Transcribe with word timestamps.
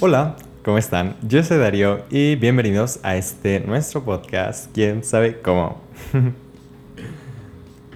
Hola, 0.00 0.34
¿cómo 0.64 0.78
están? 0.78 1.16
Yo 1.22 1.44
soy 1.44 1.58
Darío 1.58 2.04
y 2.10 2.34
bienvenidos 2.34 2.98
a 3.04 3.14
este 3.14 3.60
nuestro 3.60 4.02
podcast, 4.04 4.68
¿Quién 4.74 5.04
sabe 5.04 5.40
cómo? 5.40 5.80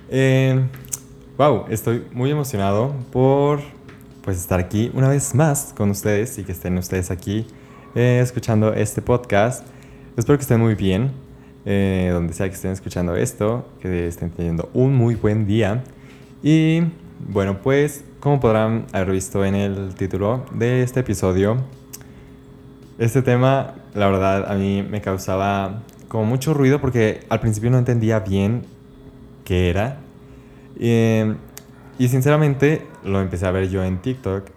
eh, 0.09 0.64
wow, 1.37 1.64
estoy 1.69 2.07
muy 2.12 2.30
emocionado 2.30 2.95
por 3.11 3.61
pues 4.23 4.37
estar 4.37 4.61
aquí 4.61 4.93
una 4.95 5.09
vez 5.09 5.35
más 5.35 5.75
con 5.77 5.91
ustedes 5.91 6.39
y 6.39 6.45
que 6.45 6.53
estén 6.53 6.79
ustedes 6.79 7.11
aquí 7.11 7.45
eh, 7.96 8.21
escuchando 8.23 8.73
este 8.73 9.03
podcast. 9.03 9.67
Espero 10.17 10.39
que 10.39 10.43
estén 10.43 10.61
muy 10.61 10.77
bien, 10.77 11.11
eh, 11.65 12.11
donde 12.13 12.33
sea 12.33 12.49
que 12.49 12.55
estén 12.55 12.73
escuchando 12.73 13.17
esto, 13.17 13.68
que 13.81 14.07
estén 14.07 14.31
teniendo 14.31 14.71
un 14.73 14.95
muy 14.95 15.14
buen 15.14 15.46
día. 15.46 15.82
Y 16.43 16.82
bueno, 17.29 17.61
pues 17.63 18.05
como 18.21 18.41
podrán 18.41 18.87
haber 18.93 19.13
visto 19.13 19.45
en 19.45 19.55
el 19.55 19.95
título 19.95 20.45
de 20.53 20.82
este 20.82 21.01
episodio, 21.01 21.57
este 22.99 23.23
tema, 23.23 23.75
la 23.95 24.09
verdad, 24.09 24.51
a 24.51 24.54
mí 24.54 24.82
me 24.82 25.01
causaba 25.01 25.82
como 26.09 26.25
mucho 26.25 26.54
ruido 26.54 26.81
porque 26.81 27.21
al 27.29 27.41
principio 27.41 27.71
no 27.71 27.79
entendía 27.79 28.21
bien 28.21 28.65
qué 29.45 29.71
era. 29.71 29.99
Em, 30.79 31.37
y 31.99 32.09
sinceramente 32.09 32.87
lo 33.05 33.20
empecé 33.20 33.47
a 33.47 33.51
ver 33.51 33.69
yo 33.69 33.84
en 33.84 33.98
TikTok 33.98 34.48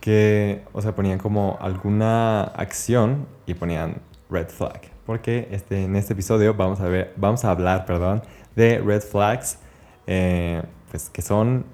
que, 0.00 0.62
o 0.72 0.82
sea, 0.82 0.94
ponían 0.94 1.18
como 1.18 1.58
alguna 1.60 2.42
acción 2.42 3.26
y 3.46 3.54
ponían 3.54 3.96
red 4.30 4.48
flag. 4.48 4.91
Porque 5.06 5.48
este, 5.50 5.84
en 5.84 5.96
este 5.96 6.12
episodio 6.12 6.54
vamos 6.54 6.80
a, 6.80 6.88
ver, 6.88 7.12
vamos 7.16 7.44
a 7.44 7.50
hablar 7.50 7.86
perdón, 7.86 8.22
de 8.54 8.78
red 8.78 9.02
flags, 9.02 9.58
eh, 10.06 10.62
pues 10.90 11.10
que 11.10 11.22
son 11.22 11.64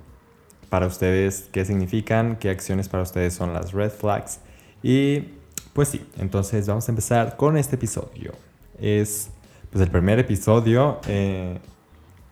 para 0.71 0.87
ustedes, 0.87 1.49
qué 1.53 1.65
significan, 1.65 2.37
qué 2.37 2.51
acciones 2.51 2.89
para 2.89 3.03
ustedes 3.03 3.35
son 3.35 3.53
las 3.53 3.73
red 3.73 3.91
flags. 3.91 4.41
Y 4.83 5.35
pues 5.73 5.89
sí, 5.89 6.07
entonces 6.19 6.67
vamos 6.67 6.89
a 6.89 6.93
empezar 6.93 7.37
con 7.37 7.57
este 7.57 7.77
episodio. 7.77 8.33
Es 8.81 9.31
pues 9.71 9.83
el 9.83 9.91
primer 9.91 10.19
episodio 10.19 11.01
eh, 11.07 11.59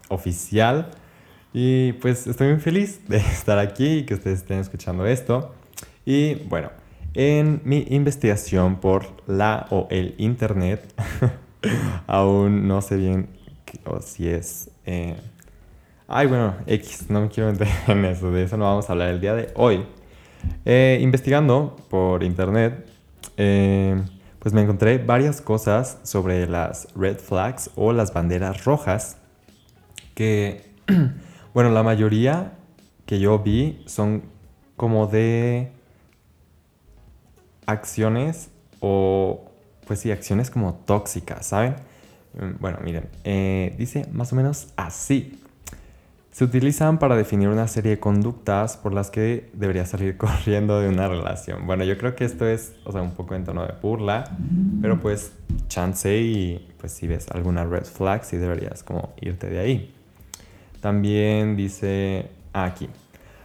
oficial 0.08 0.90
y 1.52 1.92
pues 1.94 2.26
estoy 2.26 2.48
muy 2.48 2.60
feliz 2.60 3.06
de 3.08 3.16
estar 3.32 3.58
aquí 3.58 3.98
y 3.98 4.02
que 4.04 4.14
ustedes 4.14 4.40
estén 4.40 4.58
escuchando 4.58 5.06
esto. 5.06 5.54
Y 6.04 6.34
bueno, 6.34 6.70
en 7.16 7.62
mi 7.64 7.86
investigación 7.88 8.76
por 8.76 9.06
la 9.26 9.66
o 9.70 9.88
el 9.90 10.14
internet, 10.18 10.92
aún 12.06 12.68
no 12.68 12.82
sé 12.82 12.96
bien 12.96 13.28
o 13.86 14.00
si 14.02 14.28
es... 14.28 14.70
Eh, 14.84 15.16
ay, 16.08 16.26
bueno, 16.26 16.54
X, 16.66 17.06
no 17.08 17.22
me 17.22 17.28
quiero 17.28 17.50
meter 17.50 17.68
en 17.88 18.04
eso, 18.04 18.30
de 18.30 18.44
eso 18.44 18.58
no 18.58 18.64
vamos 18.64 18.90
a 18.90 18.92
hablar 18.92 19.08
el 19.08 19.20
día 19.20 19.34
de 19.34 19.50
hoy. 19.54 19.86
Eh, 20.66 20.98
investigando 21.00 21.76
por 21.88 22.22
internet, 22.22 22.86
eh, 23.38 23.98
pues 24.38 24.52
me 24.52 24.60
encontré 24.60 24.98
varias 24.98 25.40
cosas 25.40 25.98
sobre 26.02 26.46
las 26.46 26.86
red 26.94 27.18
flags 27.18 27.70
o 27.76 27.94
las 27.94 28.12
banderas 28.12 28.66
rojas 28.66 29.16
que, 30.14 30.70
bueno, 31.54 31.70
la 31.70 31.82
mayoría 31.82 32.52
que 33.06 33.18
yo 33.18 33.38
vi 33.38 33.82
son 33.86 34.24
como 34.76 35.06
de 35.06 35.72
acciones 37.66 38.50
o, 38.80 39.50
pues 39.86 40.00
sí, 40.00 40.10
acciones 40.10 40.50
como 40.50 40.74
tóxicas, 40.86 41.46
¿saben? 41.46 41.76
Mm, 42.34 42.60
bueno, 42.60 42.78
miren, 42.82 43.08
eh, 43.24 43.74
dice 43.78 44.06
más 44.12 44.32
o 44.32 44.36
menos 44.36 44.68
así. 44.76 45.40
Se 46.30 46.44
utilizan 46.44 46.98
para 46.98 47.16
definir 47.16 47.48
una 47.48 47.66
serie 47.66 47.92
de 47.92 47.98
conductas 47.98 48.76
por 48.76 48.92
las 48.92 49.10
que 49.10 49.48
debería 49.54 49.86
salir 49.86 50.16
corriendo 50.18 50.80
de 50.80 50.88
una 50.88 51.08
relación. 51.08 51.66
Bueno, 51.66 51.84
yo 51.84 51.96
creo 51.96 52.14
que 52.14 52.24
esto 52.24 52.46
es, 52.46 52.74
o 52.84 52.92
sea, 52.92 53.02
un 53.02 53.12
poco 53.12 53.34
en 53.34 53.44
tono 53.44 53.64
de 53.66 53.72
burla, 53.80 54.36
pero 54.82 55.00
pues 55.00 55.32
chance 55.68 56.14
y 56.14 56.74
pues 56.78 56.92
si 56.92 57.06
ves 57.06 57.26
alguna 57.30 57.64
red 57.64 57.84
flag, 57.84 58.24
sí 58.24 58.36
deberías 58.36 58.82
como 58.82 59.14
irte 59.20 59.48
de 59.48 59.58
ahí. 59.58 59.94
También 60.80 61.56
dice 61.56 62.30
aquí, 62.52 62.88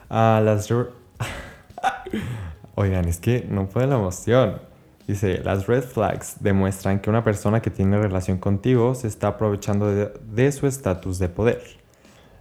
a 0.09 0.41
las... 0.43 0.69
Oigan, 2.75 3.07
es 3.07 3.19
que 3.19 3.45
no 3.49 3.67
puede 3.67 3.87
la 3.87 3.95
emoción. 3.95 4.61
Dice, 5.07 5.39
las 5.43 5.67
red 5.67 5.83
flags 5.83 6.35
demuestran 6.39 6.99
que 6.99 7.09
una 7.09 7.23
persona 7.23 7.61
que 7.61 7.69
tiene 7.69 7.97
relación 7.99 8.37
contigo 8.37 8.95
se 8.95 9.07
está 9.07 9.29
aprovechando 9.29 9.87
de, 9.87 10.11
de 10.23 10.51
su 10.51 10.67
estatus 10.67 11.19
de 11.19 11.27
poder. 11.29 11.61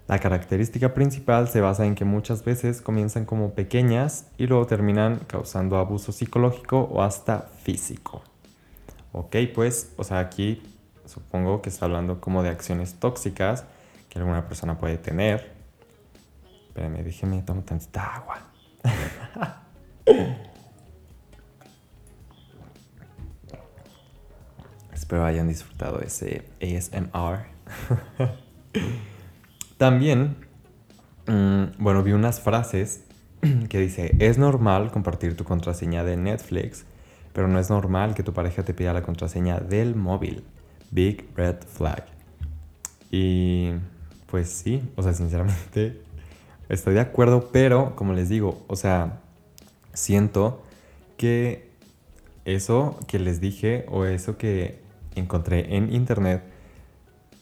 La 0.06 0.18
característica 0.18 0.92
principal 0.92 1.48
se 1.48 1.60
basa 1.60 1.86
en 1.86 1.94
que 1.94 2.04
muchas 2.04 2.44
veces 2.44 2.80
comienzan 2.80 3.24
como 3.24 3.54
pequeñas 3.54 4.26
y 4.38 4.46
luego 4.46 4.66
terminan 4.66 5.20
causando 5.26 5.78
abuso 5.78 6.12
psicológico 6.12 6.80
o 6.80 7.02
hasta 7.02 7.42
físico. 7.62 8.22
Ok, 9.12 9.36
pues, 9.54 9.92
o 9.96 10.04
sea, 10.04 10.18
aquí 10.18 10.62
supongo 11.06 11.62
que 11.62 11.68
está 11.68 11.86
hablando 11.86 12.20
como 12.20 12.42
de 12.42 12.50
acciones 12.50 12.94
tóxicas 12.94 13.64
que 14.08 14.18
alguna 14.18 14.46
persona 14.46 14.78
puede 14.78 14.98
tener. 14.98 15.52
Espérenme, 16.68 17.02
déjenme 17.02 17.42
tomar 17.42 17.64
tantita 17.64 18.16
agua. 18.16 18.38
Espero 24.92 25.24
hayan 25.24 25.48
disfrutado 25.48 26.00
ese 26.00 26.44
ASMR. 26.62 27.46
También, 29.76 30.36
mm, 31.26 31.64
bueno, 31.82 32.02
vi 32.02 32.12
unas 32.12 32.40
frases 32.40 33.04
que 33.68 33.78
dice, 33.78 34.14
es 34.18 34.38
normal 34.38 34.90
compartir 34.90 35.36
tu 35.36 35.44
contraseña 35.44 36.04
de 36.04 36.16
Netflix, 36.16 36.84
pero 37.32 37.48
no 37.48 37.58
es 37.58 37.70
normal 37.70 38.14
que 38.14 38.22
tu 38.22 38.32
pareja 38.32 38.62
te 38.62 38.74
pida 38.74 38.92
la 38.92 39.02
contraseña 39.02 39.58
del 39.58 39.96
móvil. 39.96 40.44
Big 40.90 41.28
red 41.34 41.56
flag. 41.66 42.04
Y 43.10 43.72
pues 44.26 44.50
sí, 44.50 44.82
o 44.96 45.02
sea, 45.02 45.14
sinceramente 45.14 46.00
estoy 46.68 46.94
de 46.94 47.00
acuerdo, 47.00 47.50
pero 47.52 47.96
como 47.96 48.12
les 48.12 48.28
digo, 48.28 48.64
o 48.68 48.76
sea, 48.76 49.20
siento 49.92 50.62
que 51.16 51.70
eso 52.44 52.98
que 53.06 53.18
les 53.18 53.40
dije 53.40 53.86
o 53.88 54.04
eso 54.04 54.38
que 54.38 54.80
encontré 55.14 55.76
en 55.76 55.92
internet 55.92 56.42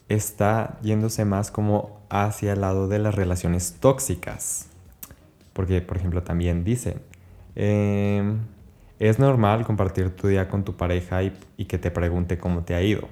está 0.08 0.78
yéndose 0.82 1.24
más 1.24 1.50
como 1.50 2.00
hacia 2.08 2.54
el 2.54 2.60
lado 2.62 2.88
de 2.88 2.98
las 2.98 3.14
relaciones 3.14 3.76
tóxicas. 3.80 4.68
Porque, 5.52 5.80
por 5.82 5.96
ejemplo, 5.96 6.22
también 6.22 6.64
dice, 6.64 6.96
em, 7.54 8.38
es 8.98 9.18
normal 9.18 9.64
compartir 9.64 10.14
tu 10.16 10.28
día 10.28 10.48
con 10.48 10.64
tu 10.64 10.76
pareja 10.76 11.22
y, 11.22 11.36
y 11.56 11.66
que 11.66 11.78
te 11.78 11.90
pregunte 11.90 12.38
cómo 12.38 12.62
te 12.62 12.74
ha 12.74 12.82
ido. 12.82 13.08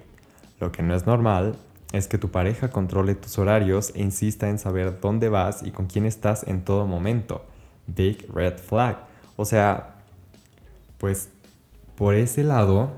Lo 0.60 0.72
que 0.72 0.82
no 0.82 0.94
es 0.94 1.06
normal 1.06 1.56
es 1.92 2.08
que 2.08 2.18
tu 2.18 2.30
pareja 2.30 2.70
controle 2.70 3.14
tus 3.14 3.38
horarios 3.38 3.92
e 3.94 4.02
insista 4.02 4.48
en 4.48 4.58
saber 4.58 5.00
dónde 5.00 5.28
vas 5.28 5.62
y 5.62 5.70
con 5.70 5.86
quién 5.86 6.06
estás 6.06 6.46
en 6.46 6.64
todo 6.64 6.86
momento. 6.86 7.44
Big 7.86 8.26
red 8.32 8.58
flag. 8.58 8.98
O 9.36 9.44
sea, 9.44 9.94
pues 10.98 11.28
por 11.96 12.14
ese 12.14 12.44
lado 12.44 12.90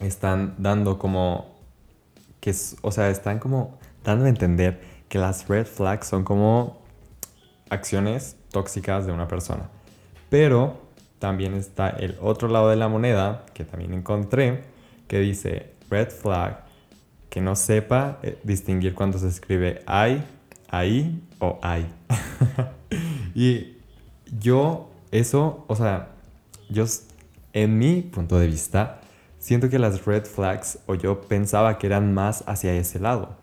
están 0.00 0.54
dando 0.58 0.98
como 0.98 1.56
que, 2.40 2.54
o 2.82 2.92
sea, 2.92 3.10
están 3.10 3.38
como 3.38 3.78
dando 4.04 4.26
a 4.26 4.28
entender 4.28 4.80
que 5.08 5.18
las 5.18 5.48
red 5.48 5.66
flags 5.66 6.06
son 6.06 6.24
como 6.24 6.78
acciones 7.70 8.36
tóxicas 8.50 9.06
de 9.06 9.12
una 9.12 9.28
persona. 9.28 9.68
Pero 10.30 10.80
también 11.18 11.54
está 11.54 11.88
el 11.90 12.16
otro 12.20 12.48
lado 12.48 12.70
de 12.70 12.76
la 12.76 12.88
moneda, 12.88 13.44
que 13.54 13.64
también 13.64 13.94
encontré, 13.94 14.64
que 15.06 15.18
dice 15.18 15.72
red 15.90 16.10
flag, 16.10 16.64
que 17.30 17.40
no 17.40 17.56
sepa 17.56 18.18
eh, 18.22 18.38
distinguir 18.44 18.94
cuando 18.94 19.18
se 19.18 19.28
escribe 19.28 19.82
I, 19.86 20.22
ahí 20.70 21.22
o 21.38 21.58
I. 21.62 21.86
y 23.34 23.78
yo, 24.38 24.90
eso, 25.10 25.64
o 25.68 25.76
sea, 25.76 26.08
yo, 26.68 26.84
en 27.52 27.78
mi 27.78 28.02
punto 28.02 28.38
de 28.38 28.46
vista, 28.46 29.00
siento 29.38 29.68
que 29.68 29.78
las 29.78 30.04
red 30.04 30.24
flags, 30.24 30.78
o 30.86 30.94
yo 30.94 31.22
pensaba 31.22 31.78
que 31.78 31.86
eran 31.86 32.14
más 32.14 32.44
hacia 32.46 32.74
ese 32.74 33.00
lado. 33.00 33.36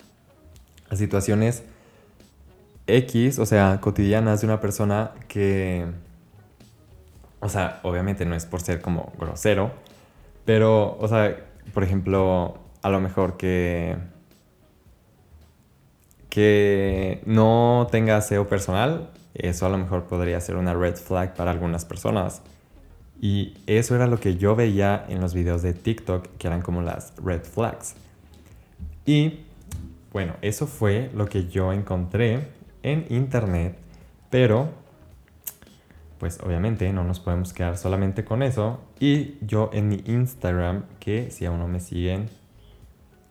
Las 0.90 1.00
situaciones 1.00 1.64
X, 2.88 3.40
o 3.40 3.46
sea, 3.46 3.80
cotidianas 3.82 4.42
de 4.42 4.48
una 4.48 4.60
persona 4.60 5.12
que, 5.28 5.86
o 7.40 7.50
sea, 7.50 7.80
obviamente 7.84 8.26
no 8.26 8.36
es 8.36 8.46
por 8.46 8.62
ser 8.62 8.82
como 8.82 9.12
grosero, 9.18 9.72
pero, 10.46 10.98
o 11.00 11.08
sea, 11.08 11.36
por 11.74 11.84
ejemplo, 11.84 12.60
a 12.82 12.90
lo 12.90 13.00
mejor 13.02 13.38
que 13.38 13.98
que 16.36 17.22
no 17.26 17.88
tenga 17.92 18.18
aseo 18.18 18.50
personal, 18.50 19.10
eso 19.36 19.66
a 19.66 19.70
lo 19.70 19.78
mejor 19.78 20.06
podría 20.06 20.40
ser 20.42 20.56
una 20.56 20.74
red 20.74 20.96
flag 20.96 21.36
para 21.36 21.52
algunas 21.52 21.86
personas. 21.86 22.42
Y 23.22 23.54
eso 23.68 23.96
era 23.96 24.08
lo 24.08 24.20
que 24.20 24.38
yo 24.38 24.56
veía 24.56 25.06
en 25.08 25.22
los 25.22 25.34
videos 25.34 25.62
de 25.62 25.74
TikTok, 25.74 26.28
que 26.38 26.48
eran 26.48 26.62
como 26.62 26.82
las 26.82 27.14
red 27.18 27.44
flags. 27.44 27.96
Y 29.06 29.46
bueno, 30.12 30.36
eso 30.42 30.68
fue 30.68 31.12
lo 31.14 31.28
que 31.28 31.48
yo 31.48 31.72
encontré 31.74 32.48
en 32.84 33.06
internet, 33.10 33.78
pero 34.30 34.70
pues 36.20 36.40
obviamente 36.42 36.92
no 36.94 37.04
nos 37.04 37.20
podemos 37.20 37.54
quedar 37.54 37.78
solamente 37.78 38.24
con 38.24 38.42
eso. 38.42 38.80
Y 39.00 39.36
yo 39.46 39.70
en 39.74 39.90
mi 39.90 40.02
Instagram, 40.06 40.86
que 41.00 41.32
si 41.32 41.46
aún 41.46 41.60
no 41.60 41.68
me 41.68 41.80
siguen, 41.80 42.30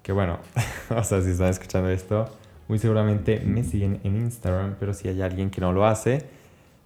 que 0.03 0.13
bueno, 0.13 0.39
o 0.91 1.03
sea, 1.03 1.23
si 1.23 1.31
están 1.31 1.49
escuchando 1.49 1.89
esto, 1.89 2.27
muy 2.69 2.79
seguramente 2.79 3.41
me 3.41 3.65
siguen 3.65 4.01
en 4.05 4.17
Instagram, 4.17 4.77
pero 4.79 4.95
si 4.95 5.09
hay 5.09 5.23
alguien 5.23 5.51
que 5.51 5.61
no 5.61 5.73
lo 5.73 5.87
hace, 5.87 6.27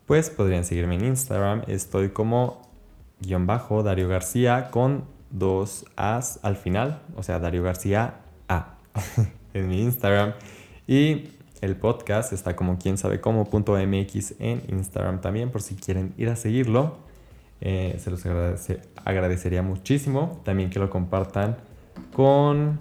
pues 0.06 0.30
podrían 0.30 0.64
seguirme 0.64 0.96
en 0.96 1.04
Instagram. 1.04 1.62
Estoy 1.66 2.10
como 2.10 2.62
guion 3.20 3.46
bajo 3.46 3.82
Dario 3.82 4.08
García 4.08 4.70
con 4.70 5.04
dos 5.30 5.84
A's 5.96 6.40
al 6.42 6.56
final, 6.56 7.02
o 7.16 7.22
sea, 7.22 7.38
Dario 7.38 7.62
García 7.62 8.20
A 8.48 8.76
en 9.54 9.68
mi 9.68 9.82
Instagram. 9.82 10.32
Y 10.86 11.28
el 11.60 11.76
podcast 11.76 12.32
está 12.32 12.56
como 12.56 12.78
quién 12.78 12.98
sabe 12.98 13.20
cómo.mx 13.20 14.34
en 14.38 14.62
Instagram 14.68 15.20
también, 15.20 15.50
por 15.50 15.62
si 15.62 15.74
quieren 15.74 16.14
ir 16.16 16.28
a 16.28 16.36
seguirlo. 16.36 16.98
Eh, 17.60 17.98
se 17.98 18.10
los 18.10 18.24
agradecería 19.04 19.62
muchísimo. 19.62 20.40
También 20.44 20.70
que 20.70 20.78
lo 20.78 20.90
compartan 20.90 21.56
con, 22.14 22.78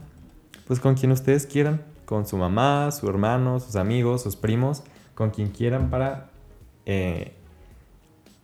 pues 0.68 0.80
con 0.80 0.96
quien 0.96 1.12
ustedes 1.12 1.46
quieran, 1.48 1.82
con 2.08 2.26
su 2.26 2.38
mamá, 2.38 2.90
su 2.92 3.08
hermano, 3.10 3.60
sus 3.60 3.76
amigos, 3.76 4.24
sus 4.24 4.38
primos, 4.38 4.82
con 5.14 5.30
quien 5.30 5.50
quieran 5.50 5.90
para 5.90 6.30
eh, 6.86 7.34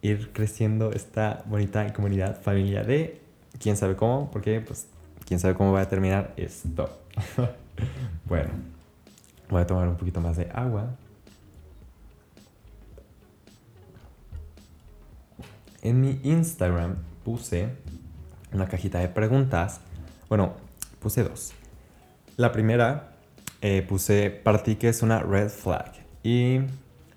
ir 0.02 0.34
creciendo 0.34 0.92
esta 0.92 1.44
bonita 1.46 1.94
comunidad, 1.94 2.42
familia 2.42 2.84
de 2.84 3.22
quién 3.62 3.78
sabe 3.78 3.96
cómo, 3.96 4.30
porque 4.32 4.60
pues 4.60 4.88
quién 5.26 5.40
sabe 5.40 5.56
cómo 5.56 5.72
va 5.72 5.80
a 5.80 5.88
terminar 5.88 6.34
esto. 6.36 6.90
bueno. 8.26 8.50
Voy 9.50 9.62
a 9.62 9.68
tomar 9.68 9.88
un 9.88 9.96
poquito 9.96 10.20
más 10.20 10.36
de 10.36 10.50
agua. 10.54 10.96
En 15.82 16.02
mi 16.02 16.20
Instagram 16.24 16.96
puse 17.24 17.70
una 18.52 18.68
cajita 18.68 19.00
de 19.00 19.10
preguntas. 19.10 19.80
Bueno, 20.28 20.54
puse 21.00 21.24
dos. 21.24 21.54
La 22.36 22.52
primera 22.52 23.13
eh, 23.64 23.82
puse 23.82 24.30
para 24.30 24.62
ti 24.62 24.76
que 24.76 24.90
es 24.90 25.02
una 25.02 25.20
red 25.20 25.48
flag. 25.48 25.94
Y 26.22 26.60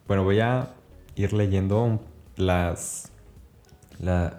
bueno, 0.07 0.23
voy 0.23 0.39
a 0.39 0.71
ir 1.17 1.33
leyendo 1.33 2.01
las, 2.37 3.11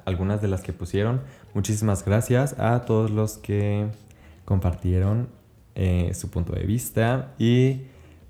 algunas 0.05 0.41
de 0.41 0.47
las 0.47 0.61
que 0.61 0.71
pusieron. 0.71 1.21
Muchísimas 1.53 2.05
gracias 2.05 2.57
a 2.59 2.85
todos 2.85 3.11
los 3.11 3.37
que 3.37 3.87
compartieron 4.45 5.27
eh, 5.75 6.13
su 6.13 6.29
punto 6.29 6.53
de 6.53 6.63
vista 6.63 7.33
y 7.37 7.81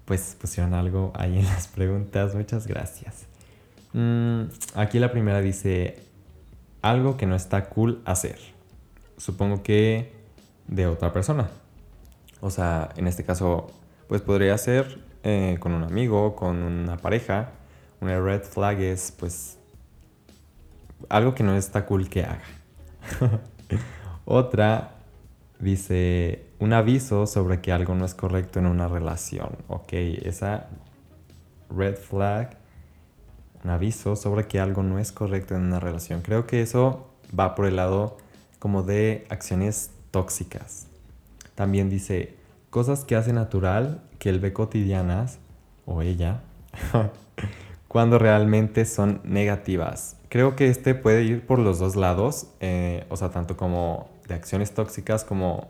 pues 0.06 0.36
pusieron 0.42 0.74
algo 0.74 1.14
ahí 1.16 1.38
en 1.38 1.46
las 1.46 1.68
preguntas. 1.68 2.34
Muchas 2.34 2.66
gracias. 2.66 3.28
Mm, 3.94 4.46
aquí 4.74 4.98
la 4.98 5.12
primera 5.12 5.40
dice 5.40 6.00
algo 6.82 7.16
que 7.16 7.28
no 7.28 7.36
está 7.36 7.66
cool 7.70 8.02
hacer. 8.06 8.40
Supongo 9.18 9.62
que 9.62 10.14
de 10.68 10.88
otra 10.88 11.14
persona. 11.14 11.48
O 12.42 12.50
sea, 12.50 12.90
en 12.96 13.08
este 13.08 13.24
caso, 13.24 13.68
pues 14.08 14.22
podría 14.22 14.58
ser 14.58 15.00
eh, 15.24 15.58
con 15.60 15.74
un 15.74 15.84
amigo, 15.84 16.36
con 16.36 16.58
una 16.64 16.98
pareja. 16.98 17.52
Una 18.02 18.20
red 18.20 18.44
flag 18.44 18.80
es 18.80 19.12
pues 19.12 19.58
algo 21.10 21.34
que 21.34 21.44
no 21.44 21.56
está 21.56 21.86
cool 21.86 22.10
que 22.10 22.24
haga. 22.24 22.44
Otra 24.26 24.98
Dice, 25.60 26.46
un 26.60 26.72
aviso 26.74 27.26
sobre 27.26 27.62
que 27.62 27.72
algo 27.72 27.96
no 27.96 28.06
es 28.06 28.14
correcto 28.14 28.60
en 28.60 28.68
una 28.68 28.88
relación. 28.88 29.58
Ok, 29.68 29.94
esa 29.94 30.68
red 31.76 31.96
flag, 31.96 32.58
un 33.64 33.72
aviso 33.72 34.16
sobre 34.16 34.48
que 34.48 34.60
algo 34.60 34.84
no 34.84 35.00
es 35.00 35.12
correcto 35.12 35.56
en 35.56 35.62
una 35.62 35.80
relación. 35.80 36.22
Creo 36.22 36.46
que 36.46 36.62
eso 36.62 37.08
va 37.38 37.56
por 37.56 37.66
el 37.66 37.78
lado 37.78 38.18
como 38.60 38.84
de 38.84 39.26
acciones 39.30 39.90
tóxicas. 40.12 40.87
También 41.58 41.90
dice, 41.90 42.36
cosas 42.70 43.04
que 43.04 43.16
hace 43.16 43.34
natural, 43.34 44.04
que 44.20 44.30
él 44.30 44.40
ve 44.40 44.54
cotidianas, 44.54 45.40
o 45.88 46.04
ella, 46.04 46.42
cuando 47.88 48.20
realmente 48.20 48.86
son 48.86 49.22
negativas. 49.24 50.18
Creo 50.30 50.56
que 50.56 50.68
este 50.68 50.94
puede 50.94 51.24
ir 51.24 51.48
por 51.48 51.58
los 51.58 51.80
dos 51.80 51.96
lados, 51.96 52.46
eh, 52.60 53.08
o 53.10 53.18
sea, 53.18 53.32
tanto 53.32 53.58
como 53.58 54.08
de 54.28 54.36
acciones 54.36 54.76
tóxicas 54.76 55.24
como 55.24 55.68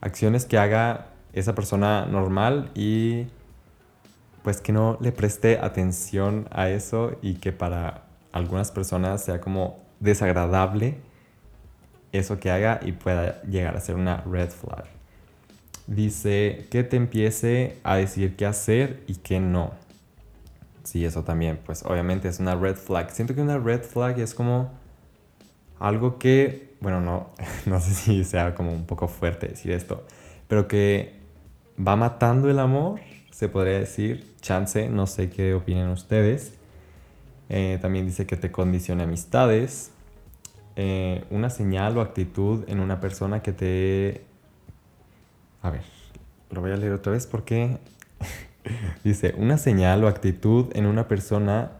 acciones 0.00 0.44
que 0.44 0.58
haga 0.58 1.08
esa 1.32 1.56
persona 1.56 2.06
normal 2.06 2.70
y 2.76 3.26
pues 4.44 4.60
que 4.60 4.70
no 4.70 4.96
le 5.00 5.10
preste 5.10 5.58
atención 5.58 6.46
a 6.52 6.68
eso 6.68 7.18
y 7.20 7.34
que 7.34 7.50
para 7.50 8.04
algunas 8.30 8.70
personas 8.70 9.24
sea 9.24 9.40
como 9.40 9.80
desagradable 9.98 11.00
eso 12.12 12.38
que 12.38 12.52
haga 12.52 12.78
y 12.80 12.92
pueda 12.92 13.42
llegar 13.42 13.76
a 13.76 13.80
ser 13.80 13.96
una 13.96 14.18
red 14.18 14.50
flag. 14.50 14.95
Dice 15.86 16.66
que 16.70 16.82
te 16.82 16.96
empiece 16.96 17.78
a 17.84 17.96
decir 17.96 18.36
qué 18.36 18.46
hacer 18.46 19.02
y 19.06 19.16
qué 19.16 19.40
no. 19.40 19.72
Sí, 20.84 21.04
eso 21.04 21.24
también, 21.24 21.58
pues 21.64 21.84
obviamente 21.84 22.28
es 22.28 22.38
una 22.38 22.54
red 22.54 22.76
flag. 22.76 23.10
Siento 23.10 23.34
que 23.34 23.40
una 23.40 23.58
red 23.58 23.82
flag 23.82 24.18
es 24.18 24.34
como 24.34 24.70
algo 25.78 26.18
que, 26.18 26.74
bueno, 26.80 27.00
no, 27.00 27.30
no 27.66 27.80
sé 27.80 27.94
si 27.94 28.24
sea 28.24 28.54
como 28.54 28.72
un 28.72 28.86
poco 28.86 29.08
fuerte 29.08 29.48
decir 29.48 29.72
esto, 29.72 30.04
pero 30.48 30.68
que 30.68 31.14
va 31.84 31.96
matando 31.96 32.50
el 32.50 32.58
amor, 32.58 33.00
se 33.30 33.48
podría 33.48 33.78
decir, 33.78 34.34
chance, 34.40 34.88
no 34.88 35.06
sé 35.06 35.28
qué 35.30 35.54
opinan 35.54 35.90
ustedes. 35.90 36.54
Eh, 37.48 37.78
también 37.80 38.06
dice 38.06 38.26
que 38.26 38.36
te 38.36 38.50
condicione 38.50 39.04
amistades, 39.04 39.92
eh, 40.74 41.24
una 41.30 41.50
señal 41.50 41.96
o 41.98 42.00
actitud 42.00 42.64
en 42.68 42.80
una 42.80 43.00
persona 43.00 43.42
que 43.42 43.52
te... 43.52 44.24
A 45.66 45.70
ver, 45.70 45.82
lo 46.52 46.60
voy 46.60 46.70
a 46.70 46.76
leer 46.76 46.92
otra 46.92 47.10
vez 47.10 47.26
porque 47.26 47.78
dice, 49.04 49.34
una 49.36 49.58
señal 49.58 50.04
o 50.04 50.06
actitud 50.06 50.66
en 50.74 50.86
una 50.86 51.08
persona 51.08 51.72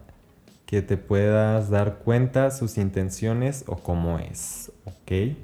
que 0.65 0.81
te 0.81 0.97
puedas 0.97 1.69
dar 1.69 1.99
cuenta 1.99 2.51
sus 2.51 2.77
intenciones 2.77 3.63
o 3.65 3.77
cómo 3.77 4.19
es, 4.19 4.73
¿ok? 4.83 5.37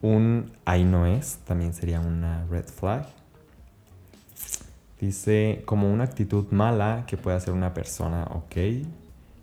Un 0.00 0.50
ahí 0.64 0.82
no 0.82 1.06
es 1.06 1.38
también 1.46 1.72
sería 1.72 2.00
una 2.00 2.44
red 2.46 2.64
flag. 2.64 3.06
Dice 5.00 5.62
como 5.64 5.92
una 5.92 6.02
actitud 6.02 6.50
mala 6.50 7.04
que 7.06 7.16
puede 7.16 7.36
hacer 7.36 7.54
una 7.54 7.74
persona, 7.74 8.24
¿ok? 8.24 8.56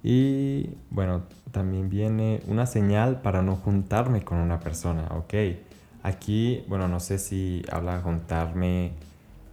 Y 0.04 0.76
bueno, 0.90 1.24
también 1.54 1.90
viene 1.90 2.42
una 2.48 2.66
señal 2.66 3.22
para 3.22 3.42
no 3.42 3.56
juntarme 3.56 4.26
con 4.26 4.40
una 4.40 4.60
persona, 4.60 5.08
¿ok? 5.12 5.69
Aquí, 6.04 6.64
bueno, 6.68 6.88
no 6.88 7.00
sé 7.00 7.20
si 7.20 7.64
habla 7.72 8.02
juntarme, 8.02 8.94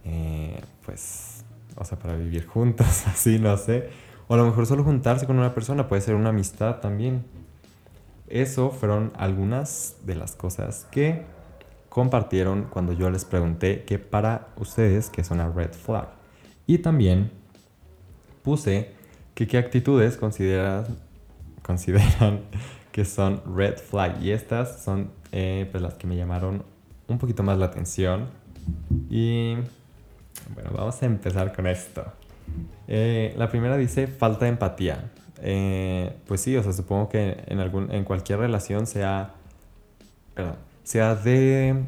eh, 0.05 0.61
pues, 0.85 1.43
o 1.75 1.83
sea, 1.83 1.99
para 1.99 2.15
vivir 2.15 2.47
juntos, 2.47 2.87
así, 3.07 3.39
no 3.39 3.57
sé 3.57 3.89
o 4.27 4.33
a 4.33 4.37
lo 4.37 4.45
mejor 4.45 4.65
solo 4.65 4.83
juntarse 4.83 5.25
con 5.25 5.39
una 5.39 5.53
persona 5.53 5.87
puede 5.87 6.01
ser 6.01 6.15
una 6.15 6.29
amistad 6.29 6.79
también. 6.79 7.23
Eso 8.27 8.71
fueron 8.71 9.13
algunas 9.15 9.95
de 10.05 10.15
las 10.15 10.35
cosas 10.35 10.85
que 10.91 11.23
compartieron 11.89 12.63
cuando 12.63 12.91
yo 12.91 13.09
les 13.09 13.23
pregunté 13.23 13.83
que 13.85 13.99
para 13.99 14.49
ustedes 14.57 15.09
que 15.09 15.21
es 15.21 15.31
una 15.31 15.49
red 15.49 15.71
flag. 15.71 16.09
Y 16.65 16.79
también 16.79 17.31
puse 18.43 18.91
que 19.33 19.47
qué 19.47 19.57
actitudes 19.57 20.17
consideran, 20.17 20.85
consideran 21.61 22.41
que 22.97 23.05
son 23.05 23.43
red 23.55 23.77
flag. 23.77 24.23
Y 24.23 24.31
estas 24.31 24.81
son 24.81 25.11
eh, 25.31 25.69
pues 25.69 25.83
las 25.83 25.93
que 25.93 26.07
me 26.07 26.15
llamaron 26.15 26.63
un 27.07 27.19
poquito 27.19 27.43
más 27.43 27.59
la 27.59 27.67
atención. 27.67 28.25
Y 29.07 29.53
bueno, 30.55 30.71
vamos 30.73 30.99
a 31.03 31.05
empezar 31.05 31.55
con 31.55 31.67
esto. 31.67 32.03
Eh, 32.87 33.35
la 33.37 33.49
primera 33.49 33.77
dice 33.77 34.07
falta 34.07 34.45
de 34.45 34.49
empatía. 34.49 35.11
Eh, 35.43 36.11
pues 36.25 36.41
sí, 36.41 36.57
o 36.57 36.63
sea, 36.63 36.73
supongo 36.73 37.07
que 37.07 37.43
en, 37.45 37.59
algún, 37.59 37.91
en 37.91 38.03
cualquier 38.03 38.39
relación 38.39 38.87
sea, 38.87 39.35
sea 40.83 41.13
de 41.13 41.83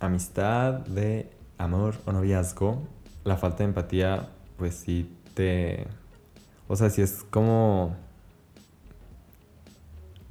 amistad, 0.00 0.80
de 0.80 1.30
amor 1.56 1.94
o 2.04 2.12
noviazgo, 2.12 2.86
la 3.24 3.38
falta 3.38 3.60
de 3.62 3.70
empatía, 3.70 4.28
pues 4.58 4.74
sí 4.74 5.16
te... 5.32 5.86
O 6.68 6.76
sea, 6.76 6.90
si 6.90 7.00
es 7.00 7.24
como... 7.30 7.96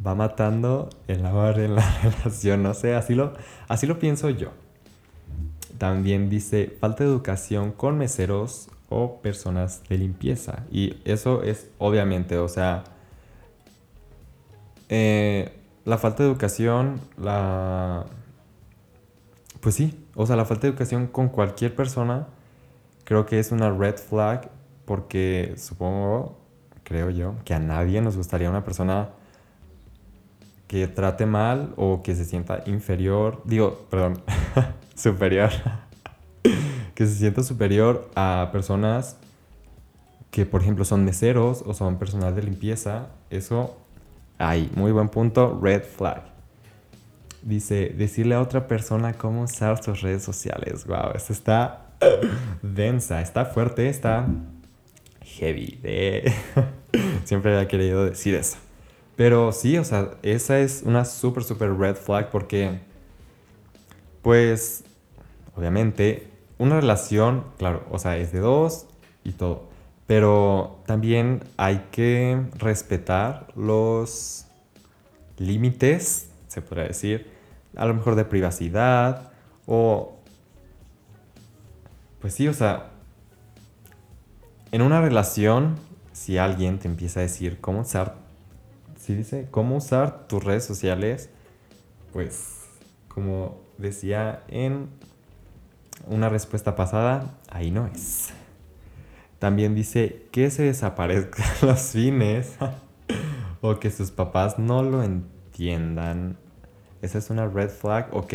Va 0.06 0.16
matando 0.16 0.90
el 1.08 1.26
amor 1.26 1.60
en 1.60 1.76
la 1.76 2.00
relación, 2.02 2.64
no 2.64 2.74
sé, 2.74 2.96
así 2.96 3.16
lo, 3.16 3.34
así 3.68 3.88
lo 3.88 4.00
pienso 4.00 4.30
yo. 4.30 4.52
También 5.78 6.30
dice 6.30 6.76
falta 6.80 7.04
de 7.04 7.10
educación 7.10 7.72
con 7.72 7.98
meseros 7.98 8.70
o 8.90 9.22
personas 9.22 9.82
de 9.90 9.98
limpieza. 9.98 10.64
Y 10.72 10.98
eso 11.06 11.44
es 11.44 11.70
obviamente, 11.80 12.38
o 12.38 12.48
sea, 12.48 12.84
eh, 14.90 15.58
la 15.86 15.98
falta 15.98 16.24
de 16.24 16.30
educación, 16.30 17.00
la... 17.18 18.06
Pues 19.62 19.76
sí, 19.76 20.06
O 20.16 20.26
sea, 20.26 20.36
la 20.36 20.46
falta 20.46 20.64
de 20.64 20.70
educación 20.70 21.08
con 21.08 21.30
cualquier 21.30 21.76
persona 21.76 22.28
creo 23.04 23.26
que 23.26 23.40
es 23.40 23.52
una 23.52 23.70
red 23.72 23.96
flag 23.96 24.50
porque 24.86 25.54
supongo, 25.58 26.38
creo 26.84 27.10
yo, 27.10 27.36
que 27.46 27.54
a 27.54 27.60
nadie 27.60 28.02
nos 28.02 28.18
gustaría 28.18 28.50
una 28.50 28.64
persona 28.64 29.10
que 30.72 30.88
trate 30.88 31.26
mal 31.26 31.74
o 31.76 32.02
que 32.02 32.16
se 32.16 32.24
sienta 32.24 32.64
inferior, 32.66 33.42
digo, 33.44 33.88
perdón, 33.90 34.22
superior, 34.96 35.50
que 36.96 37.06
se 37.06 37.16
sienta 37.16 37.44
superior 37.44 38.10
a 38.16 38.52
personas 38.54 39.18
que, 40.30 40.46
por 40.46 40.62
ejemplo, 40.62 40.86
son 40.86 41.04
meseros 41.04 41.62
o 41.66 41.74
son 41.74 42.00
personal 42.00 42.34
de 42.36 42.44
limpieza. 42.44 43.08
Eso, 43.30 43.76
ahí, 44.38 44.72
muy 44.74 44.94
buen 44.94 45.10
punto, 45.10 45.60
red 45.62 45.84
flag. 45.84 46.24
Dice, 47.42 47.90
decirle 47.90 48.36
a 48.36 48.42
otra 48.42 48.70
persona 48.70 49.12
cómo 49.12 49.42
usar 49.42 49.84
sus 49.84 50.00
redes 50.00 50.24
sociales. 50.24 50.88
Wow, 50.88 51.12
esto 51.16 51.34
está 51.34 51.88
densa, 52.62 53.20
está 53.20 53.44
fuerte, 53.44 53.90
está 53.90 54.26
heavy. 55.22 55.80
De... 55.84 56.34
Siempre 57.26 57.54
había 57.54 57.68
querido 57.68 58.06
decir 58.06 58.36
eso. 58.36 58.56
Pero 59.16 59.52
sí, 59.52 59.78
o 59.78 59.84
sea, 59.84 60.12
esa 60.24 60.60
es 60.60 60.84
una 60.86 61.06
súper, 61.06 61.44
súper 61.44 61.74
red 61.78 61.96
flag 61.96 62.30
porque, 62.32 62.80
pues, 64.22 64.84
obviamente, 65.56 66.28
una 66.58 66.80
relación, 66.80 67.46
claro, 67.58 67.86
o 67.92 68.00
sea, 68.00 68.18
es 68.18 68.32
de 68.32 68.40
dos 68.40 68.88
y 69.24 69.34
todo. 69.34 69.70
Pero 70.08 70.80
también 70.86 71.44
hay 71.58 71.88
que 71.92 72.42
respetar 72.58 73.48
los 73.56 74.46
límites 75.38 76.32
se 76.52 76.62
podría 76.62 76.84
decir, 76.84 77.32
a 77.78 77.86
lo 77.86 77.94
mejor 77.94 78.16
de 78.16 78.26
privacidad 78.26 79.32
o... 79.66 80.18
Pues 82.20 82.34
sí, 82.34 82.48
o 82.50 82.54
sea, 82.54 82.92
en 84.74 84.82
una 84.82 85.00
relación, 85.00 85.78
si 86.12 86.38
alguien 86.38 86.78
te 86.78 86.90
empieza 86.90 87.22
a 87.22 87.24
decir 87.24 87.60
cómo 87.62 87.80
usar, 87.82 88.18
dice 89.16 89.48
cómo 89.52 89.78
usar 89.78 90.28
tus 90.28 90.44
redes 90.44 90.64
sociales, 90.64 91.30
pues 92.14 92.66
como 93.08 93.60
decía 93.78 94.44
en 94.48 94.90
una 96.08 96.30
respuesta 96.30 96.76
pasada, 96.76 97.38
ahí 97.50 97.72
no 97.72 97.88
es. 97.88 98.30
También 99.40 99.76
dice 99.76 100.28
que 100.32 100.52
se 100.52 100.64
desaparezcan 100.64 101.46
los 101.62 101.80
fines 101.80 102.56
o 103.62 103.80
que 103.80 103.92
sus 103.92 104.12
papás 104.12 104.60
no 104.60 104.84
lo 104.84 105.04
entiendan 105.04 106.38
esa 107.02 107.18
es 107.18 107.30
una 107.30 107.48
red 107.48 107.70
flag. 107.70 108.10
Ok. 108.12 108.34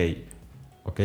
Ok. 0.85 1.01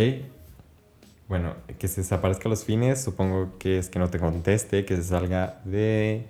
Bueno, 1.28 1.56
que 1.80 1.88
se 1.88 2.02
desaparezca 2.02 2.50
los 2.50 2.66
fines, 2.66 3.02
supongo 3.02 3.58
que 3.58 3.78
es 3.78 3.90
que 3.90 4.00
no 4.00 4.10
te 4.10 4.20
conteste, 4.20 4.84
que 4.84 4.98
se 4.98 5.04
salga 5.04 5.62
de 5.64 6.26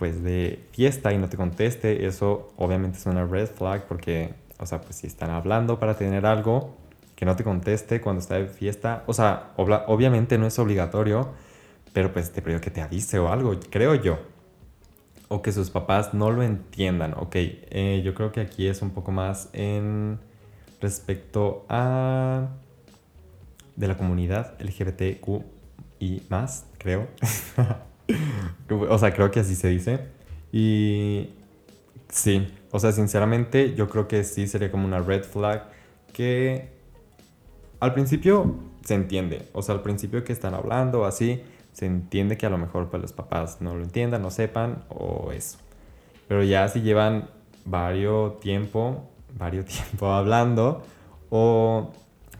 pues 0.00 0.24
de 0.24 0.64
fiesta 0.72 1.12
y 1.12 1.18
no 1.18 1.28
te 1.28 1.36
conteste, 1.36 2.06
eso 2.06 2.52
obviamente 2.56 2.98
es 2.98 3.04
una 3.04 3.26
red 3.26 3.46
flag 3.46 3.86
porque, 3.86 4.34
o 4.58 4.64
sea, 4.64 4.80
pues 4.80 4.96
si 4.96 5.06
están 5.06 5.30
hablando 5.30 5.78
para 5.78 5.94
tener 5.94 6.24
algo, 6.24 6.74
que 7.14 7.26
no 7.26 7.36
te 7.36 7.44
conteste 7.44 8.00
cuando 8.00 8.20
está 8.20 8.36
de 8.36 8.46
fiesta, 8.46 9.04
o 9.06 9.12
sea, 9.12 9.52
obviamente 9.56 10.38
no 10.38 10.46
es 10.46 10.58
obligatorio, 10.58 11.28
pero 11.92 12.12
pues 12.14 12.32
te 12.32 12.40
pido 12.40 12.62
que 12.62 12.70
te 12.70 12.80
avise 12.80 13.18
o 13.18 13.28
algo, 13.30 13.54
creo 13.70 13.94
yo 13.94 14.18
o 15.28 15.42
que 15.42 15.52
sus 15.52 15.70
papás 15.70 16.14
no 16.14 16.30
lo 16.30 16.42
entiendan. 16.42 17.14
Ok, 17.16 17.36
eh, 17.36 18.02
yo 18.02 18.14
creo 18.14 18.32
que 18.32 18.40
aquí 18.40 18.66
es 18.66 18.82
un 18.82 18.90
poco 18.90 19.12
más 19.12 19.50
en 19.52 20.18
respecto 20.80 21.66
a 21.68 22.48
de 23.76 23.86
la 23.86 23.96
comunidad 23.98 24.60
LGBTQ 24.60 25.44
y 26.00 26.22
más, 26.30 26.64
creo. 26.78 27.06
o 28.68 28.98
sea, 28.98 29.12
creo 29.12 29.30
que 29.30 29.40
así 29.40 29.54
se 29.54 29.68
dice. 29.68 30.00
Y 30.52 31.30
sí, 32.08 32.46
o 32.70 32.78
sea, 32.78 32.92
sinceramente 32.92 33.74
yo 33.74 33.88
creo 33.88 34.08
que 34.08 34.24
sí 34.24 34.46
sería 34.46 34.70
como 34.70 34.86
una 34.86 35.00
red 35.00 35.24
flag 35.24 35.68
que 36.12 36.68
al 37.80 37.94
principio 37.94 38.54
se 38.84 38.94
entiende. 38.94 39.48
O 39.52 39.62
sea, 39.62 39.74
al 39.74 39.82
principio 39.82 40.24
que 40.24 40.32
están 40.32 40.54
hablando 40.54 41.04
así, 41.04 41.42
se 41.72 41.86
entiende 41.86 42.36
que 42.36 42.46
a 42.46 42.50
lo 42.50 42.58
mejor 42.58 42.90
pues, 42.90 43.00
los 43.00 43.12
papás 43.12 43.58
no 43.60 43.76
lo 43.76 43.82
entiendan, 43.82 44.22
no 44.22 44.30
sepan 44.30 44.84
o 44.88 45.32
eso. 45.32 45.58
Pero 46.28 46.42
ya 46.42 46.68
si 46.68 46.80
llevan 46.80 47.28
varios 47.64 48.40
tiempo 48.40 49.10
varios 49.38 49.66
tiempo 49.66 50.12
hablando 50.12 50.82
o 51.30 51.92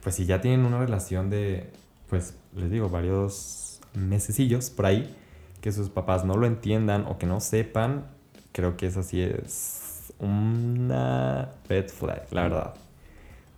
pues 0.02 0.14
si 0.14 0.26
ya 0.26 0.40
tienen 0.40 0.64
una 0.64 0.78
relación 0.78 1.30
de, 1.30 1.70
pues 2.08 2.34
les 2.56 2.70
digo, 2.70 2.88
varios 2.88 3.80
mesecillos 3.94 4.70
por 4.70 4.86
ahí, 4.86 5.14
que 5.60 5.72
sus 5.72 5.90
papás 5.90 6.24
no 6.24 6.36
lo 6.36 6.46
entiendan 6.46 7.06
o 7.06 7.18
que 7.18 7.26
no 7.26 7.40
sepan, 7.40 8.06
creo 8.52 8.76
que 8.76 8.86
eso 8.86 9.02
sí 9.02 9.20
es 9.20 10.12
una 10.18 11.50
red 11.68 11.88
flag, 11.88 12.26
la 12.30 12.42
verdad. 12.42 12.74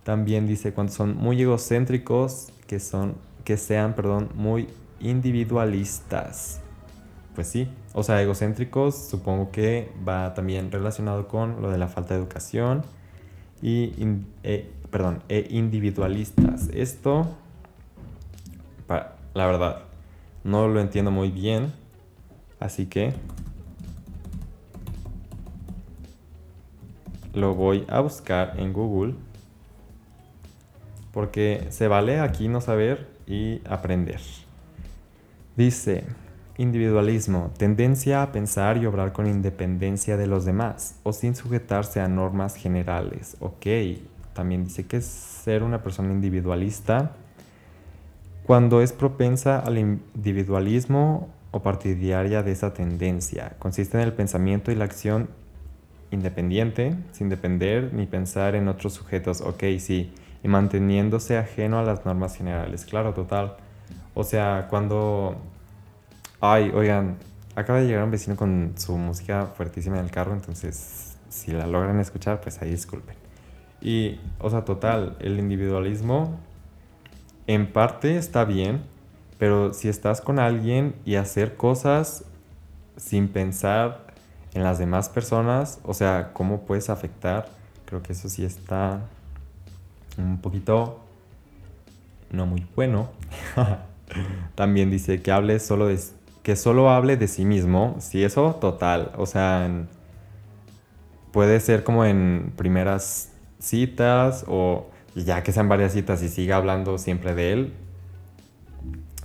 También 0.03 0.47
dice 0.47 0.73
cuando 0.73 0.91
son 0.91 1.15
muy 1.15 1.41
egocéntricos, 1.41 2.49
que 2.67 2.79
son 2.79 3.15
que 3.43 3.57
sean, 3.57 3.93
perdón, 3.93 4.29
muy 4.35 4.69
individualistas. 4.99 6.59
Pues 7.35 7.47
sí, 7.47 7.67
o 7.93 8.03
sea, 8.03 8.21
egocéntricos 8.21 8.95
supongo 8.95 9.51
que 9.51 9.91
va 10.07 10.33
también 10.33 10.71
relacionado 10.71 11.27
con 11.27 11.61
lo 11.61 11.71
de 11.71 11.77
la 11.77 11.87
falta 11.87 12.13
de 12.13 12.19
educación 12.19 12.83
y 13.61 13.93
eh, 14.43 14.71
perdón, 14.91 15.23
e 15.29 15.47
individualistas. 15.49 16.69
Esto, 16.73 17.27
la 18.87 19.45
verdad, 19.47 19.79
no 20.43 20.67
lo 20.67 20.79
entiendo 20.79 21.09
muy 21.09 21.31
bien, 21.31 21.73
así 22.63 22.85
que 22.85 23.13
lo 27.33 27.55
voy 27.55 27.85
a 27.87 27.99
buscar 27.99 28.59
en 28.59 28.73
Google 28.73 29.15
porque 31.11 31.67
se 31.69 31.87
vale 31.87 32.19
aquí 32.19 32.47
no 32.47 32.61
saber 32.61 33.07
y 33.27 33.61
aprender. 33.67 34.19
Dice, 35.55 36.05
Individualismo, 36.57 37.51
tendencia 37.57 38.21
a 38.21 38.31
pensar 38.31 38.77
y 38.77 38.85
obrar 38.85 39.11
con 39.11 39.25
independencia 39.25 40.17
de 40.17 40.27
los 40.27 40.45
demás 40.45 40.99
o 41.01 41.11
sin 41.11 41.35
sujetarse 41.35 41.99
a 41.99 42.07
normas 42.07 42.55
generales. 42.55 43.37
Ok, 43.39 43.65
también 44.33 44.63
dice 44.63 44.85
que 44.85 45.01
ser 45.01 45.63
una 45.63 45.81
persona 45.81 46.11
individualista 46.11 47.13
cuando 48.45 48.81
es 48.81 48.93
propensa 48.93 49.57
al 49.57 49.79
individualismo 49.79 51.29
o 51.53 51.61
partidaria 51.61 52.43
de 52.43 52.51
esa 52.51 52.73
tendencia. 52.73 53.55
Consiste 53.59 53.97
en 53.97 54.03
el 54.03 54.11
pensamiento 54.11 54.73
y 54.73 54.75
la 54.75 54.83
acción 54.83 55.29
independiente, 56.11 56.93
sin 57.13 57.29
depender 57.29 57.93
ni 57.93 58.07
pensar 58.07 58.55
en 58.55 58.67
otros 58.67 58.93
sujetos. 58.93 59.39
Ok, 59.39 59.63
sí, 59.79 60.11
y 60.43 60.49
manteniéndose 60.49 61.37
ajeno 61.37 61.79
a 61.79 61.83
las 61.83 62.05
normas 62.05 62.35
generales. 62.35 62.83
Claro, 62.83 63.13
total. 63.13 63.55
O 64.13 64.25
sea, 64.25 64.67
cuando 64.69 65.37
Ay, 66.45 66.71
oigan, 66.75 67.15
acaba 67.55 67.79
de 67.79 67.87
llegar 67.87 68.03
un 68.03 68.11
vecino 68.11 68.35
con 68.35 68.73
su 68.75 68.97
música 68.97 69.45
fuertísima 69.55 69.97
en 69.97 70.03
el 70.03 70.11
carro, 70.11 70.33
entonces 70.33 71.15
si 71.29 71.53
la 71.53 71.65
logran 71.67 72.01
escuchar, 72.01 72.41
pues 72.41 72.61
ahí 72.61 72.69
disculpen. 72.69 73.15
Y, 73.79 74.19
o 74.39 74.49
sea, 74.49 74.65
total, 74.65 75.15
el 75.21 75.39
individualismo 75.39 76.37
en 77.47 77.71
parte 77.71 78.17
está 78.17 78.43
bien, 78.43 78.83
pero 79.43 79.73
si 79.73 79.89
estás 79.89 80.21
con 80.21 80.39
alguien 80.39 80.95
y 81.03 81.15
hacer 81.15 81.57
cosas 81.57 82.23
sin 82.95 83.27
pensar 83.27 84.07
en 84.53 84.63
las 84.63 84.79
demás 84.79 85.09
personas, 85.09 85.81
o 85.83 85.93
sea, 85.93 86.31
cómo 86.31 86.61
puedes 86.61 86.89
afectar, 86.89 87.49
creo 87.83 88.01
que 88.01 88.13
eso 88.13 88.29
sí 88.29 88.45
está 88.45 89.01
un 90.17 90.37
poquito 90.37 91.01
no 92.31 92.45
muy 92.45 92.65
bueno. 92.73 93.09
También 94.55 94.89
dice 94.89 95.21
que 95.21 95.33
hables 95.33 95.65
solo 95.65 95.87
de 95.87 95.99
que 96.41 96.55
solo 96.55 96.89
hable 96.89 97.17
de 97.17 97.27
sí 97.27 97.43
mismo, 97.43 97.97
sí, 97.99 98.23
eso 98.23 98.55
total. 98.61 99.11
O 99.17 99.25
sea, 99.25 99.69
puede 101.33 101.59
ser 101.59 101.83
como 101.83 102.05
en 102.05 102.53
primeras 102.55 103.33
citas 103.59 104.45
o 104.47 104.89
ya 105.15 105.43
que 105.43 105.51
sean 105.51 105.67
varias 105.67 105.91
citas 105.91 106.23
y 106.23 106.29
siga 106.29 106.55
hablando 106.55 106.97
siempre 106.97 107.35
de 107.35 107.51
él. 107.51 107.73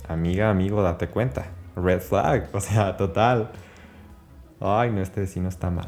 Amiga, 0.09 0.49
amigo, 0.49 0.81
date 0.81 1.07
cuenta. 1.07 1.45
Red 1.75 2.01
flag, 2.01 2.49
o 2.53 2.59
sea, 2.59 2.97
total. 2.97 3.51
Ay, 4.59 4.91
no, 4.91 5.01
este 5.01 5.21
vecino 5.21 5.47
está 5.47 5.69
mal. 5.69 5.87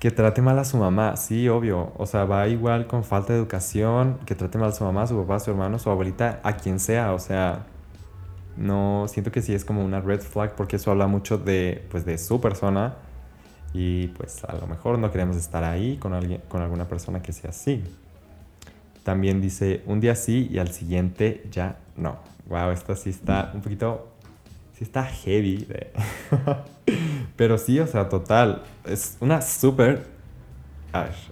Que 0.00 0.10
trate 0.10 0.42
mal 0.42 0.58
a 0.58 0.64
su 0.64 0.78
mamá, 0.78 1.16
sí, 1.16 1.48
obvio. 1.48 1.92
O 1.96 2.06
sea, 2.06 2.24
va 2.24 2.48
igual 2.48 2.86
con 2.86 3.04
falta 3.04 3.34
de 3.34 3.38
educación, 3.38 4.18
que 4.24 4.34
trate 4.34 4.58
mal 4.58 4.70
a 4.70 4.72
su 4.72 4.84
mamá, 4.84 5.02
a 5.02 5.06
su 5.06 5.16
papá, 5.20 5.38
su 5.38 5.50
hermano, 5.50 5.78
su 5.78 5.90
abuelita, 5.90 6.40
a 6.42 6.54
quien 6.54 6.80
sea. 6.80 7.12
O 7.12 7.18
sea, 7.18 7.66
no 8.56 9.04
siento 9.06 9.30
que 9.30 9.42
sí 9.42 9.54
es 9.54 9.66
como 9.66 9.84
una 9.84 10.00
red 10.00 10.20
flag 10.20 10.54
porque 10.54 10.76
eso 10.76 10.90
habla 10.90 11.06
mucho 11.06 11.36
de 11.38 11.84
pues 11.90 12.04
de 12.04 12.18
su 12.18 12.40
persona 12.40 12.94
y 13.72 14.08
pues 14.08 14.44
a 14.44 14.54
lo 14.54 14.66
mejor 14.66 14.98
no 14.98 15.10
queremos 15.10 15.36
estar 15.36 15.64
ahí 15.64 15.96
con 15.96 16.14
alguien 16.14 16.40
con 16.48 16.62
alguna 16.62 16.86
persona 16.86 17.20
que 17.20 17.32
sea 17.32 17.50
así 17.50 17.82
También 19.04 19.42
dice 19.42 19.82
un 19.86 20.00
día 20.00 20.16
sí 20.16 20.48
y 20.50 20.58
al 20.58 20.72
siguiente 20.72 21.44
ya 21.50 21.76
no. 21.96 22.18
Wow, 22.48 22.70
esta 22.70 22.96
sí 22.96 23.10
está 23.10 23.52
un 23.54 23.60
poquito. 23.60 24.08
Sí 24.76 24.82
está 24.82 25.04
heavy. 25.04 25.68
Pero 27.36 27.58
sí, 27.58 27.78
o 27.78 27.86
sea, 27.86 28.08
total. 28.08 28.62
Es 28.86 29.18
una 29.20 29.42
súper. 29.42 30.06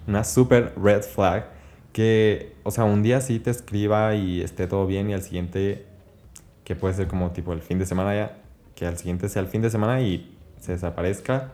Una 0.06 0.22
súper 0.22 0.74
red 0.76 1.02
flag. 1.02 1.46
Que, 1.92 2.54
o 2.62 2.70
sea, 2.70 2.84
un 2.84 3.02
día 3.02 3.20
sí 3.20 3.38
te 3.38 3.50
escriba 3.50 4.14
y 4.14 4.42
esté 4.42 4.66
todo 4.66 4.86
bien 4.86 5.08
y 5.08 5.14
al 5.14 5.22
siguiente. 5.22 5.86
Que 6.64 6.76
puede 6.76 6.94
ser 6.94 7.08
como 7.08 7.30
tipo 7.30 7.54
el 7.54 7.62
fin 7.62 7.78
de 7.78 7.86
semana 7.86 8.14
ya. 8.14 8.38
Que 8.74 8.86
al 8.86 8.98
siguiente 8.98 9.30
sea 9.30 9.40
el 9.40 9.48
fin 9.48 9.62
de 9.62 9.70
semana 9.70 10.02
y 10.02 10.36
se 10.60 10.72
desaparezca. 10.72 11.52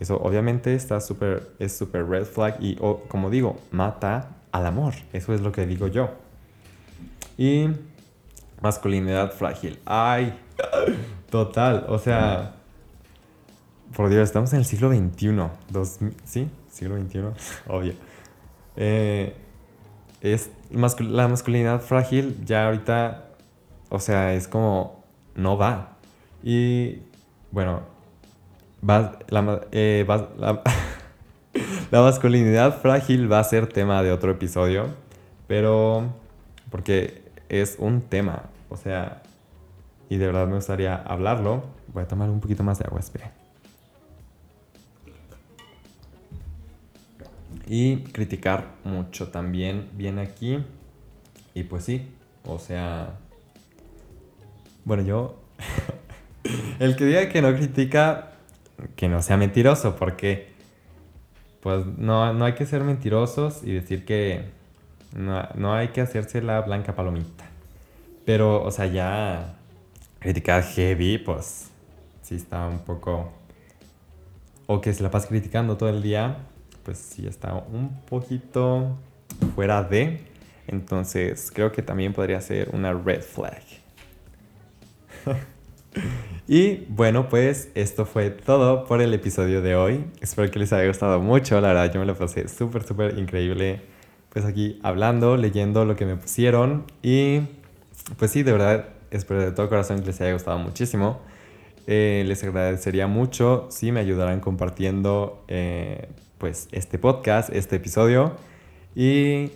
Eso 0.00 0.16
obviamente 0.20 0.74
está 0.74 1.00
súper. 1.00 1.52
Es 1.60 1.76
súper 1.76 2.08
red 2.08 2.24
flag 2.24 2.56
y, 2.60 2.76
como 3.08 3.30
digo, 3.30 3.60
mata 3.70 4.36
al 4.52 4.66
amor. 4.66 4.94
Eso 5.12 5.34
es 5.34 5.40
lo 5.40 5.52
que 5.52 5.66
digo 5.66 5.86
yo. 5.86 6.10
Y 7.36 7.68
masculinidad 8.60 9.32
frágil. 9.32 9.78
Ay, 9.84 10.38
total. 11.30 11.86
O 11.88 11.98
sea, 11.98 12.54
por 13.94 14.08
Dios, 14.08 14.22
estamos 14.22 14.52
en 14.52 14.60
el 14.60 14.64
siglo 14.64 14.90
XXI. 14.90 16.12
¿Sí? 16.24 16.48
Siglo 16.70 16.96
XXI, 17.00 17.20
obvio. 17.68 17.94
Eh, 18.76 19.34
es 20.20 20.50
la 20.70 21.28
masculinidad 21.28 21.80
frágil 21.80 22.44
ya 22.44 22.66
ahorita, 22.66 23.24
o 23.88 23.98
sea, 23.98 24.34
es 24.34 24.48
como, 24.48 25.02
no 25.34 25.56
va. 25.56 25.96
Y 26.42 26.98
bueno, 27.50 27.82
va, 28.88 29.18
la, 29.28 29.60
eh, 29.72 30.06
La 31.90 32.02
masculinidad 32.02 32.78
frágil 32.80 33.30
va 33.30 33.40
a 33.40 33.44
ser 33.44 33.66
tema 33.66 34.00
de 34.04 34.12
otro 34.12 34.30
episodio, 34.30 34.94
pero 35.48 36.14
porque 36.70 37.24
es 37.48 37.76
un 37.80 38.00
tema, 38.00 38.44
o 38.68 38.76
sea, 38.76 39.22
y 40.08 40.16
de 40.16 40.26
verdad 40.26 40.46
me 40.46 40.54
gustaría 40.54 40.94
hablarlo. 40.94 41.64
Voy 41.92 42.04
a 42.04 42.06
tomar 42.06 42.30
un 42.30 42.38
poquito 42.38 42.62
más 42.62 42.78
de 42.78 42.84
agua, 42.84 43.00
espere. 43.00 43.30
Y 47.66 48.04
criticar 48.12 48.68
mucho 48.84 49.28
también 49.28 49.88
viene 49.94 50.22
aquí. 50.22 50.64
Y 51.54 51.64
pues 51.64 51.84
sí, 51.84 52.08
o 52.44 52.60
sea, 52.60 53.18
bueno, 54.84 55.02
yo, 55.02 55.40
el 56.78 56.94
que 56.94 57.04
diga 57.04 57.28
que 57.28 57.42
no 57.42 57.52
critica, 57.52 58.30
que 58.94 59.08
no 59.08 59.22
sea 59.22 59.36
mentiroso, 59.36 59.96
porque 59.96 60.49
pues 61.62 61.84
no, 61.98 62.32
no 62.32 62.44
hay 62.44 62.54
que 62.54 62.66
ser 62.66 62.82
mentirosos 62.84 63.62
y 63.62 63.72
decir 63.72 64.04
que 64.04 64.44
no, 65.14 65.74
hay 65.74 65.88
que 65.88 66.00
hacerse 66.00 66.40
la 66.42 66.60
blanca 66.62 66.94
palomita. 66.94 67.44
Pero, 68.24 68.62
o 68.62 68.70
sea, 68.70 68.86
ya 68.86 69.56
criticar 70.18 70.62
heavy, 70.62 71.18
pues 71.18 71.70
sí 72.22 72.36
está 72.36 72.66
un 72.66 72.80
poco... 72.80 73.32
O 74.66 74.80
que 74.80 74.94
se 74.94 75.02
la 75.02 75.10
pasa 75.10 75.26
criticando 75.28 75.76
todo 75.76 75.88
el 75.88 76.00
día, 76.00 76.36
pues 76.84 76.98
sí 76.98 77.26
está 77.26 77.54
un 77.54 78.00
poquito 78.08 78.96
fuera 79.56 79.82
de. 79.82 80.20
Entonces 80.68 81.50
creo 81.52 81.72
que 81.72 81.82
también 81.82 82.12
podría 82.12 82.40
ser 82.40 82.70
una 82.72 82.92
red 82.92 83.22
flag. 83.22 83.62
Y 86.52 86.84
bueno, 86.88 87.28
pues 87.28 87.68
esto 87.76 88.06
fue 88.06 88.30
todo 88.30 88.84
por 88.84 89.00
el 89.00 89.14
episodio 89.14 89.62
de 89.62 89.76
hoy. 89.76 90.04
Espero 90.20 90.50
que 90.50 90.58
les 90.58 90.72
haya 90.72 90.84
gustado 90.88 91.20
mucho. 91.20 91.60
La 91.60 91.68
verdad, 91.68 91.92
yo 91.94 92.00
me 92.00 92.06
lo 92.06 92.16
pasé 92.16 92.48
súper, 92.48 92.82
súper 92.82 93.16
increíble. 93.20 93.82
Pues 94.30 94.44
aquí 94.44 94.80
hablando, 94.82 95.36
leyendo 95.36 95.84
lo 95.84 95.94
que 95.94 96.06
me 96.06 96.16
pusieron. 96.16 96.86
Y 97.04 97.42
pues 98.18 98.32
sí, 98.32 98.42
de 98.42 98.50
verdad, 98.50 98.88
espero 99.12 99.42
de 99.42 99.52
todo 99.52 99.68
corazón 99.68 100.00
que 100.00 100.06
les 100.06 100.20
haya 100.22 100.32
gustado 100.32 100.58
muchísimo. 100.58 101.20
Eh, 101.86 102.24
les 102.26 102.42
agradecería 102.42 103.06
mucho 103.06 103.68
si 103.70 103.92
me 103.92 104.00
ayudaran 104.00 104.40
compartiendo 104.40 105.44
eh, 105.46 106.08
pues 106.38 106.66
este 106.72 106.98
podcast, 106.98 107.50
este 107.50 107.76
episodio. 107.76 108.32
Y 108.96 109.52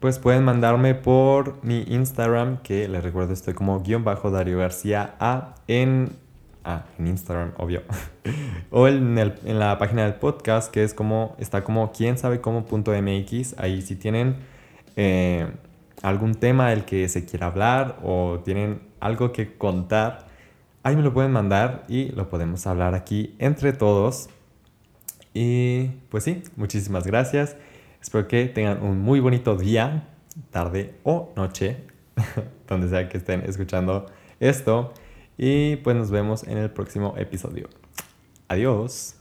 pues 0.00 0.18
pueden 0.18 0.44
mandarme 0.44 0.94
por 0.94 1.62
mi 1.62 1.82
Instagram, 1.88 2.62
que 2.62 2.88
les 2.88 3.04
recuerdo 3.04 3.34
estoy 3.34 3.52
como 3.52 3.82
guion 3.82 4.02
bajo 4.02 4.30
Dario 4.30 4.56
García 4.56 5.14
A 5.20 5.54
en 5.66 6.26
Ah, 6.64 6.84
en 6.98 7.06
Instagram, 7.06 7.52
obvio. 7.56 7.82
o 8.70 8.88
en, 8.88 9.16
en, 9.18 9.58
la 9.58 9.78
página 9.78 10.04
del 10.04 10.14
podcast, 10.14 10.70
que 10.72 10.84
es 10.84 10.92
como, 10.92 11.36
está 11.38 11.64
como 11.64 11.92
quién 11.92 12.18
sabe 12.18 12.40
cómo.mx. 12.40 13.58
Ahí 13.58 13.82
si 13.82 13.96
tienen 13.96 14.36
eh, 14.96 15.46
algún 16.02 16.34
tema 16.34 16.70
del 16.70 16.84
que 16.84 17.08
se 17.08 17.24
quiera 17.24 17.46
hablar 17.46 17.98
o 18.02 18.40
tienen 18.44 18.82
algo 19.00 19.32
que 19.32 19.56
contar, 19.56 20.26
ahí 20.82 20.96
me 20.96 21.02
lo 21.02 21.12
pueden 21.14 21.32
mandar 21.32 21.84
y 21.88 22.10
lo 22.10 22.28
podemos 22.28 22.66
hablar 22.66 22.94
aquí 22.94 23.34
entre 23.38 23.72
todos. 23.72 24.28
Y 25.34 25.88
pues 26.10 26.24
sí, 26.24 26.42
muchísimas 26.56 27.06
gracias. 27.06 27.56
Espero 28.00 28.26
que 28.28 28.46
tengan 28.46 28.82
un 28.82 29.00
muy 29.00 29.20
bonito 29.20 29.56
día, 29.56 30.08
tarde 30.50 30.94
o 31.04 31.32
noche, 31.36 31.84
donde 32.68 32.88
sea 32.88 33.08
que 33.08 33.18
estén 33.18 33.42
escuchando 33.46 34.06
esto. 34.40 34.92
Y 35.38 35.76
pues 35.76 35.96
nos 35.96 36.10
vemos 36.10 36.42
en 36.42 36.58
el 36.58 36.70
próximo 36.70 37.14
episodio. 37.16 37.68
Adiós. 38.48 39.17